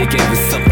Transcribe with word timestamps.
They 0.00 0.06
gave 0.06 0.30
us 0.30 0.50
something. 0.50 0.69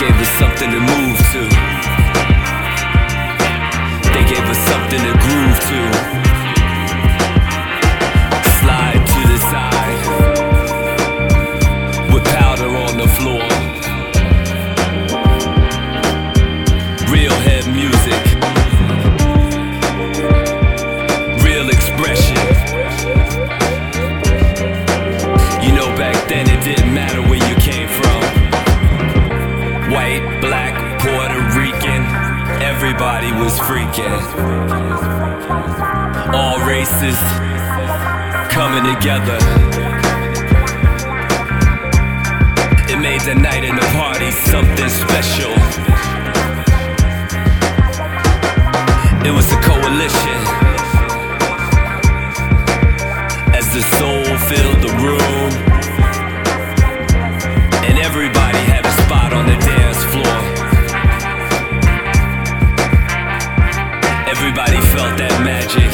They 0.00 0.06
gave 0.06 0.16
us 0.16 0.28
something 0.38 0.70
to 0.70 0.80
move 0.80 1.18
to. 1.32 1.40
They 4.14 4.24
gave 4.24 4.44
us 4.48 4.58
something 4.66 4.98
to 4.98 5.12
groove 5.18 5.60
to. 5.68 6.29
Everybody 33.30 33.44
was 33.44 33.58
freaking. 33.60 34.10
All 36.34 36.58
races 36.66 37.16
coming 38.50 38.94
together. 38.94 39.38
It 42.88 42.98
made 42.98 43.20
the 43.22 43.34
night 43.34 43.64
and 43.64 43.78
the 43.78 43.86
party 43.92 44.30
something 44.30 44.88
special. 44.88 45.52
It 49.26 49.32
was 49.32 49.52
a 49.52 49.60
coalition. 49.60 50.59
Everybody 64.42 64.80
felt 64.96 65.18
that 65.18 65.36
magic. 65.44 65.92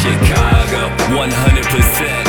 Chicago, 0.00 0.88
100%. 1.14 2.23